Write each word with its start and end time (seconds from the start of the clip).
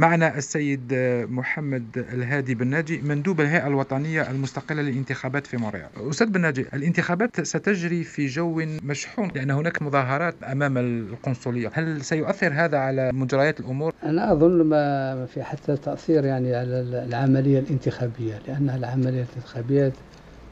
معنا 0.00 0.36
السيد 0.38 0.94
محمد 1.30 2.04
الهادي 2.12 2.54
بن 2.54 2.66
ناجي 2.66 3.00
مندوب 3.02 3.40
الهيئة 3.40 3.66
الوطنية 3.66 4.30
المستقلة 4.30 4.82
للانتخابات 4.82 5.46
في 5.46 5.56
مونريال. 5.56 5.88
أستاذ 5.96 6.26
بن 6.26 6.40
ناجي، 6.40 6.66
الانتخابات 6.74 7.40
ستجري 7.40 8.04
في 8.04 8.26
جو 8.26 8.62
مشحون 8.82 9.30
لأن 9.34 9.50
هناك 9.50 9.82
مظاهرات 9.82 10.34
أمام 10.42 10.78
القنصلية، 10.78 11.70
هل 11.74 12.02
سيؤثر 12.04 12.52
هذا 12.52 12.78
على 12.78 13.10
مجريات 13.12 13.60
الأمور؟ 13.60 13.92
أنا 14.02 14.32
أظن 14.32 14.62
ما 14.62 15.26
في 15.26 15.42
حتى 15.42 15.76
تأثير 15.76 16.24
يعني 16.24 16.54
على 16.54 16.80
العملية 17.08 17.58
الانتخابية 17.58 18.38
لأن 18.48 18.70
العملية 18.70 19.24
الانتخابية 19.32 19.92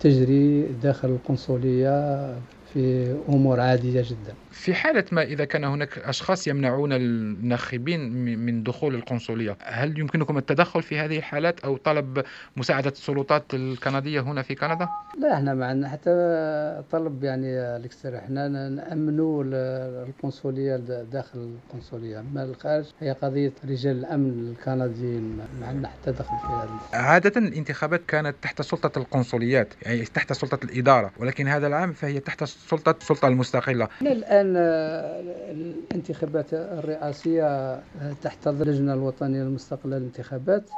تجري 0.00 0.62
داخل 0.82 1.08
القنصلية 1.08 2.34
في 2.72 3.16
أمور 3.28 3.60
عادية 3.60 4.02
جدا. 4.02 4.34
في 4.50 4.74
حالة 4.74 5.04
ما 5.12 5.22
إذا 5.22 5.44
كان 5.44 5.64
هناك 5.64 5.98
أشخاص 5.98 6.48
يمنعون 6.48 6.92
الناخبين 6.92 8.12
من 8.38 8.62
دخول 8.62 8.94
القنصلية، 8.94 9.56
هل 9.62 9.98
يمكنكم 9.98 10.38
التدخل 10.38 10.82
في 10.82 10.98
هذه 10.98 11.18
الحالات 11.18 11.60
أو 11.60 11.76
طلب 11.76 12.24
مساعدة 12.56 12.90
السلطات 12.90 13.54
الكندية 13.54 14.20
هنا 14.20 14.42
في 14.42 14.54
كندا؟ 14.54 14.88
لا 15.18 15.34
إحنا 15.34 15.54
ما 15.54 15.66
عندنا 15.66 15.88
حتى 15.88 16.82
طلب 16.90 17.24
يعني 17.24 17.46
الإكسترا 17.76 18.18
إحنا 18.18 18.48
نأمنوا 18.48 19.44
القنصلية 19.46 20.76
داخل 21.12 21.58
القنصلية، 21.68 22.20
أما 22.20 22.44
الخارج 22.44 22.84
هي 23.00 23.12
قضية 23.12 23.52
رجال 23.64 23.98
الأمن 23.98 24.50
الكنديين 24.50 25.36
ما 25.60 25.66
عندنا 25.66 25.88
حتى 25.88 26.12
دخل 26.12 26.24
في 26.24 26.46
هذا. 26.46 27.00
عادة 27.04 27.40
الانتخابات 27.40 28.00
كانت 28.08 28.36
تحت 28.42 28.62
سلطة 28.62 28.98
القنصليات 28.98 29.74
يعني 29.82 30.04
تحت 30.04 30.32
سلطة 30.32 30.58
الإدارة، 30.64 31.10
ولكن 31.18 31.48
هذا 31.48 31.66
العام 31.66 31.92
فهي 31.92 32.20
تحت 32.20 32.44
سلطة 32.68 32.96
السلطة 33.00 33.28
المستقلة. 33.28 33.88
الآن 34.02 34.54
آه، 34.56 35.20
الانتخابات 35.50 36.54
الرئاسية 36.54 37.44
آه، 37.44 37.82
تحت 38.22 38.48
اللجنة 38.48 38.94
الوطنية 38.94 39.42
المستقلة 39.42 39.98
للانتخابات 39.98 40.70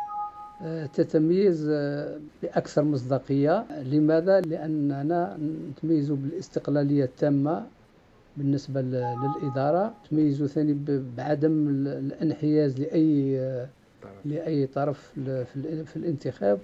آه، 0.63 0.87
تتميز 0.87 1.67
بأكثر 2.43 2.83
مصداقية. 2.85 3.65
لماذا؟ 3.83 4.41
لأننا 4.41 5.39
نتميز 5.71 6.11
بالاستقلالية 6.11 7.05
التامة 7.05 7.67
بالنسبة 8.37 8.81
للإدارة. 8.81 9.95
تميز 10.11 10.45
ثاني 10.45 10.79
بعدم 11.17 11.69
الانحياز 11.87 12.81
لأي 12.81 13.67
لأي 14.25 14.67
طرف 14.67 15.11
في 15.85 15.97
الانتخاب. 15.97 16.59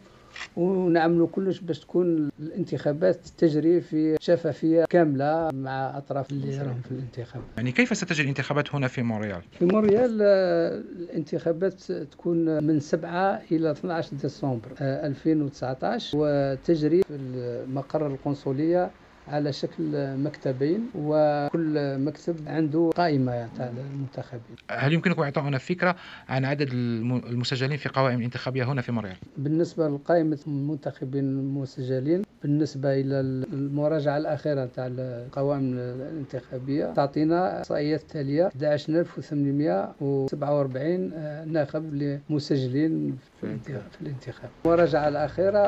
ونعملوا 0.59 1.27
كلش 1.27 1.61
باش 1.61 1.81
تكون 1.81 2.31
الانتخابات 2.41 3.27
تجري 3.39 3.81
في 3.81 4.17
شفافية 4.21 4.85
كاملة 4.85 5.51
مع 5.55 5.99
أطراف 5.99 6.31
اللي 6.31 6.59
راهم 6.59 6.81
في 6.81 6.91
الانتخاب. 6.91 7.43
يعني 7.57 7.73
كيف 7.73 7.97
ستجري 7.97 8.23
الانتخابات 8.23 8.75
هنا 8.75 8.89
في 8.89 9.03
مونريال؟ 9.03 9.43
في 9.59 9.65
مونريال 9.65 10.19
آه، 10.23 10.83
الانتخابات 10.99 11.93
تكون 11.93 12.65
من 12.65 12.81
7 12.81 13.43
إلى 13.53 13.71
12 13.71 14.17
ديسمبر 14.17 14.69
2019 14.81 16.19
آه، 16.19 16.53
وتجري 16.53 17.03
في 17.03 17.65
مقر 17.69 18.07
القنصلية 18.07 18.91
على 19.29 19.53
شكل 19.53 20.17
مكتبين 20.17 20.91
وكل 20.95 21.99
مكتب 21.99 22.37
عنده 22.49 22.91
قائمة 22.97 23.49
تاع 23.57 23.71
المنتخبين 23.93 24.57
هل 24.71 24.93
يمكنكم 24.93 25.23
إعطاؤنا 25.23 25.59
فكرة 25.59 25.97
عن 26.29 26.45
عدد 26.45 26.69
المسجلين 26.73 27.77
في 27.77 27.89
قوائم 27.89 28.19
الانتخابية 28.19 28.65
هنا 28.65 28.83
في 28.83 28.93
مونريال؟ 28.93 29.17
بالنسبة 29.39 29.89
لقائمة 29.89 30.39
المنتخبين 30.47 31.25
المسجلين 31.25 32.23
بالنسبة 32.43 32.93
إلى 33.01 33.21
المراجعة 33.21 34.17
الأخيرة 34.19 34.69
تاع 34.77 34.87
القوائم 34.91 35.79
الانتخابية 35.79 36.93
تعطينا 36.95 37.59
إحصائيات 37.59 38.01
التالية 38.03 38.47
11847 38.47 41.11
آه، 41.15 41.45
ناخب 41.45 42.19
مسجلين 42.31 43.17
في 43.41 43.57
الانتخاب. 44.01 44.51
المراجعة 44.65 45.09
الأخيرة 45.09 45.59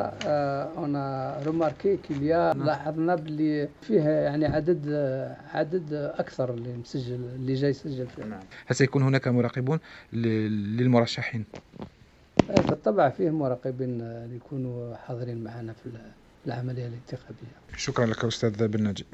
أنا 0.84 1.36
روماركي 1.46 1.96
كيليا 1.96 2.54
لاحظنا 2.54 3.14
بلي 3.14 3.68
فيها 3.82 4.10
يعني 4.10 4.46
عدد 4.46 4.88
عدد 5.54 5.92
أكثر 5.92 6.54
اللي 6.54 6.76
مسجل 6.76 7.14
اللي 7.34 7.54
جاي 7.54 7.70
يسجل 7.70 8.06
فيه. 8.06 8.24
نعم. 8.24 8.40
هل 8.66 8.76
سيكون 8.76 9.02
هناك 9.02 9.28
مراقبون 9.28 9.78
للمرشحين؟ 10.12 11.44
بالطبع 12.68 13.08
فيه 13.08 13.30
مراقبين 13.30 14.00
يكونوا 14.36 14.94
حاضرين 14.96 15.44
معنا 15.44 15.72
في 15.72 15.86
العملية 16.46 16.86
الانتخابية. 16.86 17.60
شكرا 17.76 18.06
لك 18.06 18.24
أستاذ 18.24 18.68
بن 18.68 18.82
ناجي 18.82 19.06